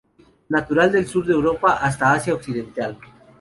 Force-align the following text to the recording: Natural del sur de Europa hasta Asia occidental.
Natural 0.53 0.91
del 0.91 1.05
sur 1.05 1.27
de 1.27 1.33
Europa 1.33 1.73
hasta 1.75 2.11
Asia 2.13 2.33
occidental. 2.33 2.97